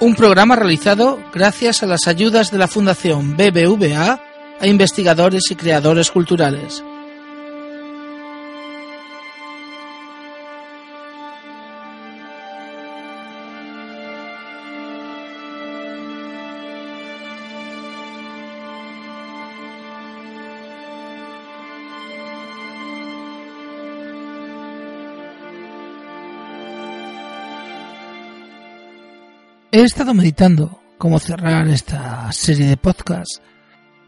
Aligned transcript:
Un 0.00 0.14
programa 0.16 0.56
realizado 0.56 1.20
gracias 1.32 1.82
a 1.82 1.86
las 1.86 2.08
ayudas 2.08 2.50
de 2.50 2.58
la 2.58 2.68
Fundación 2.68 3.36
BBVA 3.36 4.20
a 4.60 4.66
investigadores 4.66 5.50
y 5.50 5.56
creadores 5.56 6.10
culturales. 6.10 6.82
He 29.76 29.82
estado 29.82 30.14
meditando 30.14 30.80
cómo 30.98 31.18
cerrar 31.18 31.66
esta 31.66 32.30
serie 32.30 32.68
de 32.68 32.76
podcasts, 32.76 33.42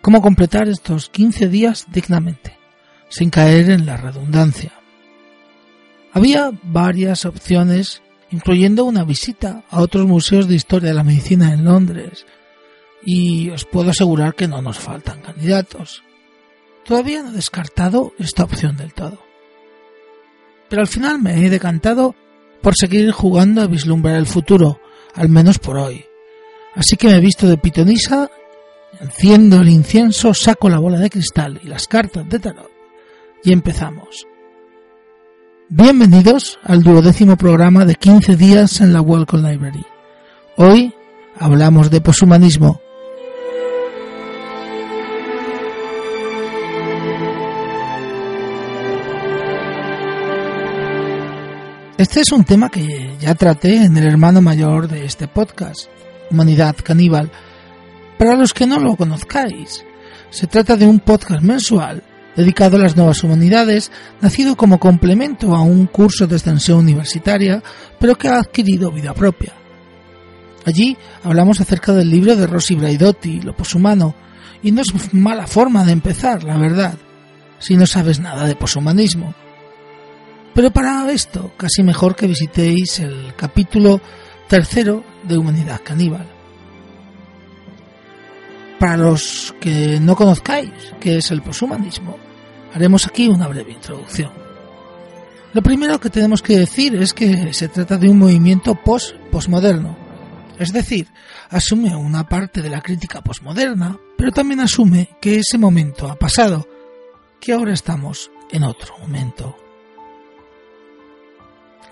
cómo 0.00 0.20
completar 0.20 0.66
estos 0.66 1.08
15 1.08 1.46
días 1.46 1.86
dignamente, 1.88 2.58
sin 3.08 3.30
caer 3.30 3.70
en 3.70 3.86
la 3.86 3.96
redundancia. 3.96 4.72
Había 6.12 6.50
varias 6.64 7.26
opciones, 7.26 8.02
incluyendo 8.32 8.84
una 8.84 9.04
visita 9.04 9.62
a 9.70 9.80
otros 9.82 10.04
museos 10.04 10.48
de 10.48 10.56
historia 10.56 10.88
de 10.88 10.96
la 10.96 11.04
medicina 11.04 11.52
en 11.52 11.64
Londres, 11.64 12.26
y 13.04 13.48
os 13.50 13.64
puedo 13.64 13.90
asegurar 13.90 14.34
que 14.34 14.48
no 14.48 14.62
nos 14.62 14.80
faltan 14.80 15.20
candidatos. 15.20 16.02
Todavía 16.84 17.22
no 17.22 17.28
he 17.28 17.34
descartado 17.34 18.14
esta 18.18 18.42
opción 18.42 18.76
del 18.76 18.94
todo. 18.94 19.22
Pero 20.68 20.82
al 20.82 20.88
final 20.88 21.22
me 21.22 21.46
he 21.46 21.50
decantado 21.50 22.16
por 22.62 22.74
seguir 22.76 23.12
jugando 23.12 23.62
a 23.62 23.68
vislumbrar 23.68 24.16
el 24.16 24.26
futuro, 24.26 24.81
al 25.14 25.28
menos 25.28 25.58
por 25.58 25.78
hoy. 25.78 26.04
Así 26.74 26.96
que 26.96 27.08
me 27.08 27.16
he 27.16 27.20
visto 27.20 27.46
de 27.46 27.58
pitonisa, 27.58 28.30
enciendo 29.00 29.60
el 29.60 29.68
incienso, 29.68 30.32
saco 30.34 30.68
la 30.68 30.78
bola 30.78 30.98
de 30.98 31.10
cristal 31.10 31.60
y 31.62 31.68
las 31.68 31.86
cartas 31.86 32.28
de 32.28 32.38
tarot 32.38 32.72
y 33.44 33.52
empezamos. 33.52 34.26
Bienvenidos 35.68 36.58
al 36.62 36.82
duodécimo 36.82 37.36
programa 37.36 37.84
de 37.84 37.94
15 37.94 38.36
días 38.36 38.80
en 38.80 38.92
la 38.92 39.00
Welcome 39.00 39.50
Library. 39.50 39.84
Hoy 40.56 40.94
hablamos 41.38 41.90
de 41.90 42.00
poshumanismo. 42.00 42.80
Este 52.02 52.18
es 52.18 52.32
un 52.32 52.42
tema 52.42 52.68
que 52.68 53.14
ya 53.20 53.36
traté 53.36 53.76
en 53.76 53.96
el 53.96 54.04
hermano 54.04 54.42
mayor 54.42 54.88
de 54.88 55.04
este 55.04 55.28
podcast, 55.28 55.86
Humanidad 56.32 56.74
Caníbal. 56.82 57.30
Para 58.18 58.34
los 58.34 58.52
que 58.52 58.66
no 58.66 58.80
lo 58.80 58.96
conozcáis, 58.96 59.84
se 60.28 60.48
trata 60.48 60.76
de 60.76 60.84
un 60.84 60.98
podcast 60.98 61.44
mensual 61.44 62.02
dedicado 62.34 62.76
a 62.76 62.80
las 62.80 62.96
nuevas 62.96 63.22
humanidades, 63.22 63.92
nacido 64.20 64.56
como 64.56 64.80
complemento 64.80 65.54
a 65.54 65.62
un 65.62 65.86
curso 65.86 66.26
de 66.26 66.34
extensión 66.34 66.80
universitaria, 66.80 67.62
pero 68.00 68.16
que 68.16 68.26
ha 68.26 68.40
adquirido 68.40 68.90
vida 68.90 69.14
propia. 69.14 69.52
Allí 70.66 70.96
hablamos 71.22 71.60
acerca 71.60 71.92
del 71.92 72.10
libro 72.10 72.34
de 72.34 72.48
Rossi 72.48 72.74
Braidotti, 72.74 73.42
Lo 73.42 73.56
poshumano, 73.56 74.16
y 74.60 74.72
no 74.72 74.82
es 74.82 75.14
mala 75.14 75.46
forma 75.46 75.84
de 75.84 75.92
empezar, 75.92 76.42
la 76.42 76.58
verdad, 76.58 76.98
si 77.60 77.76
no 77.76 77.86
sabes 77.86 78.18
nada 78.18 78.48
de 78.48 78.56
poshumanismo. 78.56 79.36
Pero 80.54 80.70
para 80.70 81.10
esto, 81.10 81.52
casi 81.56 81.82
mejor 81.82 82.14
que 82.14 82.26
visitéis 82.26 83.00
el 83.00 83.34
capítulo 83.36 84.00
tercero 84.48 85.02
de 85.22 85.38
Humanidad 85.38 85.80
Caníbal. 85.82 86.28
Para 88.78 88.96
los 88.96 89.54
que 89.60 89.98
no 90.00 90.14
conozcáis 90.14 90.72
qué 91.00 91.18
es 91.18 91.30
el 91.30 91.40
poshumanismo, 91.40 92.18
haremos 92.74 93.06
aquí 93.06 93.28
una 93.28 93.48
breve 93.48 93.72
introducción. 93.72 94.30
Lo 95.54 95.62
primero 95.62 96.00
que 96.00 96.10
tenemos 96.10 96.42
que 96.42 96.58
decir 96.58 96.96
es 96.96 97.14
que 97.14 97.52
se 97.54 97.68
trata 97.68 97.96
de 97.96 98.08
un 98.08 98.18
movimiento 98.18 98.74
post-postmoderno, 98.74 99.96
es 100.58 100.72
decir, 100.72 101.08
asume 101.50 101.94
una 101.96 102.28
parte 102.28 102.60
de 102.60 102.70
la 102.70 102.80
crítica 102.80 103.22
postmoderna, 103.22 103.98
pero 104.16 104.32
también 104.32 104.60
asume 104.60 105.10
que 105.20 105.38
ese 105.38 105.58
momento 105.58 106.10
ha 106.10 106.16
pasado, 106.16 106.66
que 107.40 107.52
ahora 107.52 107.72
estamos 107.72 108.30
en 108.50 108.64
otro 108.64 108.98
momento. 108.98 109.61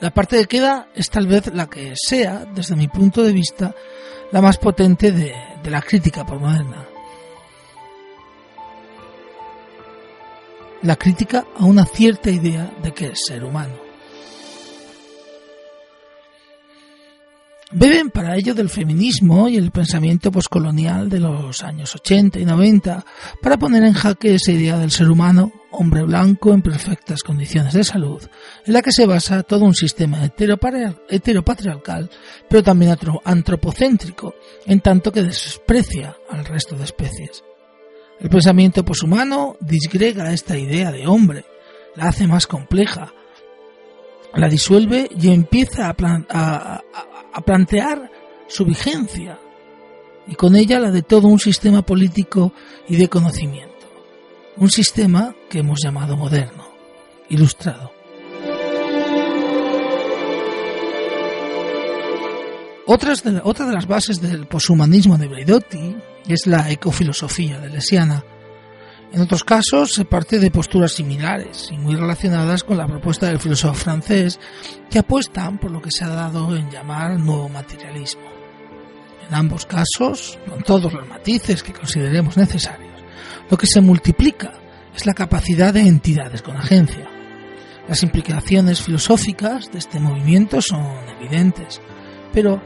La 0.00 0.10
parte 0.10 0.38
que 0.38 0.46
queda 0.46 0.88
es 0.94 1.10
tal 1.10 1.26
vez 1.26 1.52
la 1.52 1.68
que 1.68 1.94
sea, 1.96 2.44
desde 2.44 2.76
mi 2.76 2.88
punto 2.88 3.22
de 3.22 3.32
vista, 3.32 3.74
la 4.30 4.40
más 4.40 4.58
potente 4.58 5.10
de, 5.10 5.34
de 5.62 5.70
la 5.70 5.82
crítica 5.82 6.24
postmoderna. 6.24 6.86
La 10.82 10.94
crítica 10.96 11.44
a 11.58 11.64
una 11.64 11.84
cierta 11.84 12.30
idea 12.30 12.70
de 12.82 12.92
que 12.92 13.06
es 13.06 13.20
ser 13.26 13.42
humano. 13.42 13.87
Beben 17.70 18.08
para 18.08 18.34
ello 18.34 18.54
del 18.54 18.70
feminismo 18.70 19.46
y 19.46 19.58
el 19.58 19.70
pensamiento 19.70 20.32
poscolonial 20.32 21.10
de 21.10 21.20
los 21.20 21.62
años 21.62 21.94
80 21.94 22.38
y 22.38 22.46
90 22.46 23.04
para 23.42 23.58
poner 23.58 23.82
en 23.82 23.92
jaque 23.92 24.36
esa 24.36 24.52
idea 24.52 24.78
del 24.78 24.90
ser 24.90 25.10
humano, 25.10 25.52
hombre 25.70 26.02
blanco 26.02 26.54
en 26.54 26.62
perfectas 26.62 27.22
condiciones 27.22 27.74
de 27.74 27.84
salud, 27.84 28.22
en 28.64 28.72
la 28.72 28.80
que 28.80 28.90
se 28.90 29.04
basa 29.04 29.42
todo 29.42 29.66
un 29.66 29.74
sistema 29.74 30.24
heteropatriarcal, 30.24 32.10
pero 32.48 32.62
también 32.62 32.96
antropocéntrico, 33.24 34.34
en 34.64 34.80
tanto 34.80 35.12
que 35.12 35.22
desprecia 35.22 36.16
al 36.30 36.46
resto 36.46 36.74
de 36.74 36.84
especies. 36.84 37.44
El 38.18 38.30
pensamiento 38.30 38.82
poshumano 38.82 39.56
disgrega 39.60 40.32
esta 40.32 40.56
idea 40.56 40.90
de 40.90 41.06
hombre, 41.06 41.44
la 41.96 42.08
hace 42.08 42.26
más 42.26 42.46
compleja, 42.46 43.12
la 44.34 44.48
disuelve 44.48 45.08
y 45.20 45.28
empieza 45.28 45.88
a, 45.88 45.94
a, 46.30 46.82
a 47.32 47.40
plantear 47.40 48.10
su 48.48 48.64
vigencia 48.64 49.38
y 50.26 50.34
con 50.34 50.56
ella 50.56 50.78
la 50.78 50.90
de 50.90 51.02
todo 51.02 51.28
un 51.28 51.38
sistema 51.38 51.82
político 51.82 52.52
y 52.88 52.96
de 52.96 53.08
conocimiento. 53.08 53.68
Un 54.56 54.70
sistema 54.70 55.34
que 55.48 55.60
hemos 55.60 55.78
llamado 55.82 56.16
moderno, 56.16 56.68
ilustrado. 57.28 57.92
Otras 62.86 63.22
de, 63.22 63.40
otra 63.44 63.66
de 63.66 63.74
las 63.74 63.86
bases 63.86 64.20
del 64.20 64.46
poshumanismo 64.46 65.18
de 65.18 65.28
Braidotti 65.28 65.96
es 66.26 66.46
la 66.46 66.70
ecofilosofía 66.70 67.58
de 67.60 67.68
Lesiana, 67.68 68.24
en 69.12 69.22
otros 69.22 69.42
casos 69.42 69.94
se 69.94 70.04
parte 70.04 70.38
de 70.38 70.50
posturas 70.50 70.92
similares 70.92 71.70
y 71.72 71.78
muy 71.78 71.96
relacionadas 71.96 72.62
con 72.62 72.76
la 72.76 72.86
propuesta 72.86 73.26
del 73.26 73.38
filósofo 73.38 73.74
francés 73.74 74.38
que 74.90 74.98
apuestan 74.98 75.58
por 75.58 75.70
lo 75.70 75.80
que 75.80 75.90
se 75.90 76.04
ha 76.04 76.08
dado 76.08 76.54
en 76.54 76.70
llamar 76.70 77.18
nuevo 77.18 77.48
materialismo. 77.48 78.28
En 79.28 79.34
ambos 79.34 79.66
casos, 79.66 80.38
con 80.48 80.62
todos 80.62 80.92
los 80.92 81.08
matices 81.08 81.62
que 81.62 81.72
consideremos 81.72 82.36
necesarios, 82.36 82.92
lo 83.50 83.56
que 83.56 83.66
se 83.66 83.80
multiplica 83.80 84.52
es 84.94 85.06
la 85.06 85.14
capacidad 85.14 85.72
de 85.72 85.80
entidades 85.80 86.42
con 86.42 86.56
agencia. 86.56 87.08
Las 87.88 88.02
implicaciones 88.02 88.82
filosóficas 88.82 89.72
de 89.72 89.78
este 89.78 90.00
movimiento 90.00 90.60
son 90.60 90.84
evidentes, 91.18 91.80
pero 92.32 92.60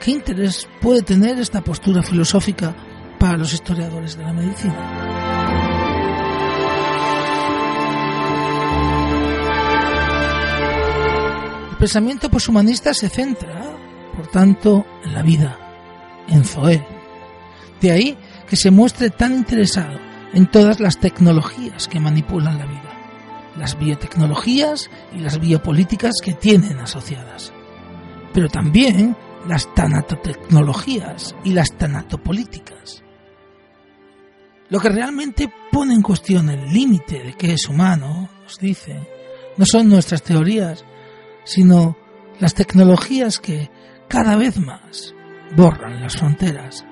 ¿qué 0.00 0.10
interés 0.10 0.68
puede 0.82 1.00
tener 1.00 1.38
esta 1.38 1.62
postura 1.62 2.02
filosófica 2.02 2.76
para 3.18 3.38
los 3.38 3.54
historiadores 3.54 4.18
de 4.18 4.24
la 4.24 4.32
medicina? 4.34 5.05
Pensamiento 11.76 12.30
poshumanista 12.30 12.94
se 12.94 13.08
centra, 13.08 13.76
por 14.14 14.26
tanto, 14.28 14.86
en 15.04 15.14
la 15.14 15.22
vida, 15.22 15.58
en 16.28 16.44
Zoé. 16.44 16.86
De 17.80 17.90
ahí 17.90 18.18
que 18.48 18.56
se 18.56 18.70
muestre 18.70 19.10
tan 19.10 19.34
interesado 19.34 19.98
en 20.32 20.46
todas 20.46 20.80
las 20.80 20.98
tecnologías 20.98 21.88
que 21.88 22.00
manipulan 22.00 22.58
la 22.58 22.66
vida, 22.66 22.92
las 23.56 23.78
biotecnologías 23.78 24.90
y 25.12 25.18
las 25.18 25.38
biopolíticas 25.38 26.14
que 26.22 26.32
tienen 26.32 26.78
asociadas, 26.78 27.52
pero 28.32 28.48
también 28.48 29.16
las 29.46 29.72
tanatotecnologías 29.74 31.34
y 31.44 31.52
las 31.52 31.72
tanatopolíticas. 31.76 33.02
Lo 34.68 34.80
que 34.80 34.88
realmente 34.88 35.52
pone 35.70 35.94
en 35.94 36.02
cuestión 36.02 36.48
el 36.50 36.72
límite 36.72 37.22
de 37.22 37.34
qué 37.34 37.52
es 37.52 37.68
humano, 37.68 38.28
nos 38.42 38.58
dice, 38.58 38.98
no 39.56 39.64
son 39.64 39.88
nuestras 39.88 40.22
teorías, 40.22 40.84
sino 41.46 41.96
las 42.40 42.54
tecnologías 42.54 43.38
que 43.38 43.70
cada 44.08 44.36
vez 44.36 44.58
más 44.58 45.14
borran 45.56 46.02
las 46.02 46.16
fronteras. 46.16 46.84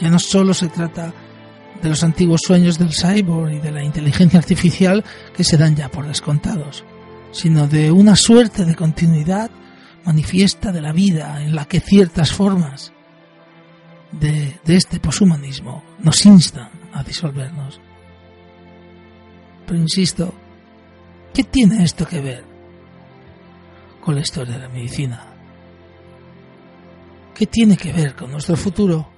Ya 0.00 0.08
no 0.08 0.18
solo 0.18 0.54
se 0.54 0.68
trata 0.68 1.12
de 1.82 1.88
los 1.88 2.02
antiguos 2.02 2.40
sueños 2.46 2.78
del 2.78 2.92
cyborg 2.94 3.52
y 3.52 3.58
de 3.58 3.72
la 3.72 3.84
inteligencia 3.84 4.38
artificial 4.38 5.04
que 5.36 5.44
se 5.44 5.58
dan 5.58 5.76
ya 5.76 5.90
por 5.90 6.06
descontados, 6.06 6.84
sino 7.32 7.66
de 7.66 7.90
una 7.90 8.16
suerte 8.16 8.64
de 8.64 8.76
continuidad 8.76 9.50
manifiesta 10.04 10.72
de 10.72 10.80
la 10.80 10.92
vida 10.92 11.42
en 11.42 11.54
la 11.54 11.64
que 11.66 11.80
ciertas 11.80 12.32
formas 12.32 12.92
de, 14.12 14.60
de 14.64 14.76
este 14.76 15.00
poshumanismo 15.00 15.82
nos 15.98 16.24
instan 16.24 16.70
a 16.92 17.02
disolvernos. 17.02 17.80
Pero 19.66 19.78
insisto, 19.78 20.32
¿qué 21.32 21.42
tiene 21.42 21.82
esto 21.82 22.06
que 22.06 22.20
ver 22.20 22.53
con 24.04 24.14
la 24.14 24.20
historia 24.20 24.54
de 24.54 24.60
la 24.60 24.68
medicina? 24.68 25.22
¿Qué 27.34 27.46
tiene 27.46 27.76
que 27.76 27.92
ver 27.92 28.14
con 28.14 28.30
nuestro 28.30 28.56
futuro? 28.56 29.08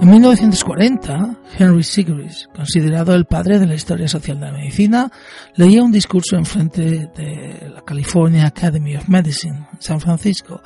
En 0.00 0.10
1940, 0.10 1.38
Henry 1.58 1.84
Sigris, 1.84 2.48
considerado 2.52 3.14
el 3.14 3.24
padre 3.24 3.60
de 3.60 3.66
la 3.66 3.76
historia 3.76 4.08
social 4.08 4.40
de 4.40 4.46
la 4.46 4.52
medicina, 4.52 5.10
leía 5.54 5.82
un 5.82 5.92
discurso 5.92 6.36
en 6.36 6.44
frente 6.44 7.08
de 7.16 7.70
la 7.72 7.82
California 7.82 8.46
Academy 8.46 8.96
of 8.96 9.08
Medicine 9.08 9.68
San 9.78 10.00
Francisco, 10.00 10.60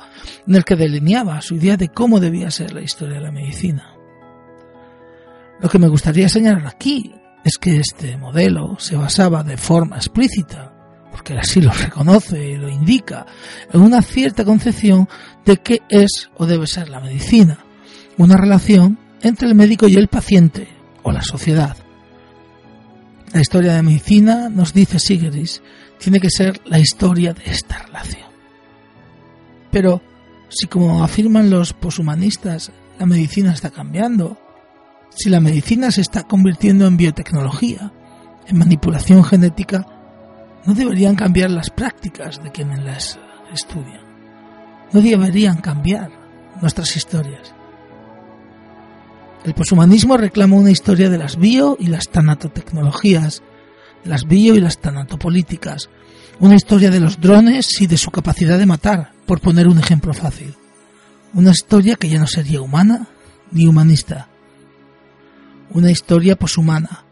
en 0.47 0.55
el 0.55 0.65
que 0.65 0.75
delineaba 0.75 1.39
su 1.41 1.55
idea 1.55 1.77
de 1.77 1.89
cómo 1.89 2.19
debía 2.19 2.49
ser 2.49 2.73
la 2.73 2.81
historia 2.81 3.17
de 3.17 3.21
la 3.21 3.31
medicina. 3.31 3.96
Lo 5.59 5.69
que 5.69 5.79
me 5.79 5.87
gustaría 5.87 6.29
señalar 6.29 6.67
aquí 6.67 7.13
es 7.43 7.57
que 7.57 7.77
este 7.77 8.17
modelo 8.17 8.77
se 8.79 8.95
basaba 8.95 9.43
de 9.43 9.57
forma 9.57 9.95
explícita, 9.95 10.73
porque 11.11 11.33
así 11.33 11.61
lo 11.61 11.71
reconoce 11.71 12.51
y 12.51 12.57
lo 12.57 12.69
indica, 12.69 13.25
en 13.71 13.81
una 13.81 14.01
cierta 14.01 14.45
concepción 14.45 15.07
de 15.45 15.57
qué 15.57 15.81
es 15.89 16.29
o 16.35 16.45
debe 16.45 16.67
ser 16.67 16.89
la 16.89 16.99
medicina, 16.99 17.59
una 18.17 18.37
relación 18.37 18.99
entre 19.21 19.47
el 19.47 19.55
médico 19.55 19.87
y 19.87 19.95
el 19.95 20.09
paciente 20.09 20.67
o 21.03 21.11
la 21.11 21.23
sociedad. 21.23 21.75
La 23.33 23.41
historia 23.41 23.73
de 23.73 23.83
medicina, 23.83 24.49
nos 24.49 24.73
dice 24.73 24.99
Sigris, 24.99 25.61
tiene 25.97 26.19
que 26.19 26.29
ser 26.29 26.61
la 26.65 26.79
historia 26.79 27.33
de 27.33 27.43
esta 27.45 27.79
relación. 27.79 28.27
Pero 29.71 30.01
si 30.49 30.67
como 30.67 31.03
afirman 31.03 31.49
los 31.49 31.73
poshumanistas, 31.73 32.71
la 32.99 33.05
medicina 33.05 33.53
está 33.53 33.69
cambiando, 33.69 34.37
si 35.17 35.29
la 35.29 35.39
medicina 35.39 35.89
se 35.89 36.01
está 36.01 36.23
convirtiendo 36.23 36.85
en 36.85 36.95
biotecnología, 36.95 37.91
en 38.47 38.57
manipulación 38.57 39.23
genética, 39.23 39.85
no 40.65 40.73
deberían 40.73 41.15
cambiar 41.15 41.49
las 41.49 41.69
prácticas 41.71 42.41
de 42.43 42.51
quienes 42.51 42.83
las 42.83 43.19
estudian. 43.51 44.01
No 44.93 45.01
deberían 45.01 45.57
cambiar 45.57 46.11
nuestras 46.61 46.95
historias. 46.95 47.53
El 49.43 49.53
poshumanismo 49.53 50.17
reclama 50.17 50.55
una 50.55 50.71
historia 50.71 51.09
de 51.09 51.17
las 51.17 51.37
bio 51.37 51.77
y 51.79 51.87
las 51.87 52.09
tanatotecnologías, 52.09 53.41
de 54.03 54.09
las 54.09 54.25
bio 54.25 54.55
y 54.55 54.59
las 54.59 54.79
tanatopolíticas, 54.79 55.89
una 56.39 56.55
historia 56.55 56.91
de 56.91 56.99
los 56.99 57.19
drones 57.19 57.81
y 57.81 57.87
de 57.87 57.97
su 57.97 58.11
capacidad 58.11 58.59
de 58.59 58.65
matar, 58.65 59.13
por 59.25 59.41
poner 59.41 59.67
un 59.67 59.79
ejemplo 59.79 60.13
fácil. 60.13 60.53
Una 61.33 61.51
historia 61.51 61.95
que 61.95 62.09
ya 62.09 62.19
no 62.19 62.27
sería 62.27 62.61
humana 62.61 63.07
ni 63.51 63.65
humanista. 63.65 64.29
Una 65.71 65.91
historia 65.91 66.35
poshumana, 66.35 67.03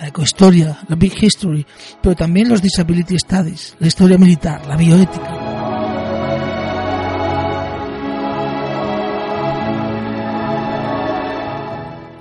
la 0.00 0.08
ecohistoria, 0.08 0.78
la 0.88 0.96
big 0.96 1.12
history, 1.20 1.66
pero 2.00 2.14
también 2.14 2.48
los 2.48 2.62
disability 2.62 3.18
studies, 3.18 3.76
la 3.78 3.86
historia 3.88 4.16
militar, 4.16 4.66
la 4.66 4.76
bioética. 4.76 5.50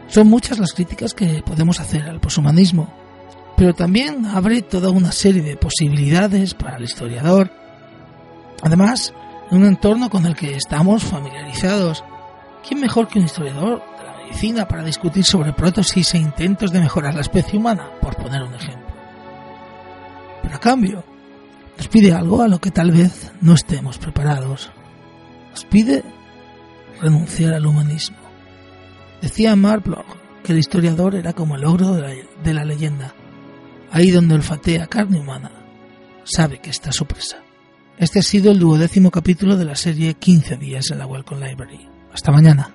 Son 0.09 0.27
muchas 0.27 0.57
las 0.57 0.73
críticas 0.73 1.13
que 1.13 1.43
podemos 1.45 1.79
hacer 1.79 2.01
al 2.09 2.19
poshumanismo, 2.19 2.91
pero 3.55 3.75
también 3.75 4.25
abre 4.25 4.63
toda 4.63 4.89
una 4.89 5.11
serie 5.11 5.43
de 5.43 5.55
posibilidades 5.55 6.55
para 6.55 6.77
el 6.77 6.83
historiador. 6.83 7.51
Además, 8.63 9.13
en 9.51 9.59
un 9.59 9.65
entorno 9.65 10.09
con 10.09 10.25
el 10.25 10.35
que 10.35 10.55
estamos 10.55 11.03
familiarizados, 11.03 12.03
¿quién 12.67 12.81
mejor 12.81 13.07
que 13.07 13.19
un 13.19 13.25
historiador 13.25 13.83
medicina 14.29 14.67
para 14.67 14.83
discutir 14.83 15.25
sobre 15.25 15.53
prótesis 15.53 16.13
e 16.13 16.17
intentos 16.17 16.71
de 16.71 16.79
mejorar 16.79 17.13
la 17.15 17.21
especie 17.21 17.57
humana, 17.57 17.89
por 18.01 18.15
poner 18.15 18.43
un 18.43 18.53
ejemplo? 18.53 18.87
Pero 20.43 20.55
a 20.55 20.59
cambio, 20.59 21.03
nos 21.77 21.87
pide 21.87 22.13
algo 22.13 22.41
a 22.41 22.47
lo 22.47 22.59
que 22.59 22.71
tal 22.71 22.91
vez 22.91 23.31
no 23.41 23.53
estemos 23.53 23.97
preparados. 23.97 24.71
Nos 25.51 25.65
pide 25.65 26.03
renunciar 27.01 27.53
al 27.53 27.65
humanismo. 27.65 28.17
Decía 29.21 29.55
Mark 29.55 29.83
Bloch 29.83 30.05
que 30.43 30.53
el 30.53 30.59
historiador 30.59 31.15
era 31.15 31.33
como 31.33 31.55
el 31.55 31.65
ogro 31.65 31.93
de 31.93 32.53
la, 32.53 32.63
leyenda. 32.63 33.13
Ahí 33.91 34.11
donde 34.11 34.35
olfatea 34.35 34.87
carne 34.87 35.19
humana, 35.19 35.51
sabe 36.23 36.59
que 36.59 36.69
está 36.69 36.91
su 36.91 37.05
presa. 37.05 37.37
Este 37.97 38.19
ha 38.19 38.23
sido 38.23 38.51
el 38.51 38.59
duodécimo 38.59 39.11
capítulo 39.11 39.57
de 39.57 39.65
la 39.65 39.75
serie 39.75 40.13
15 40.13 40.55
días 40.55 40.91
en 40.91 40.99
la 40.99 41.07
Welcome 41.07 41.45
Library. 41.45 41.89
Hasta 42.13 42.31
mañana. 42.31 42.73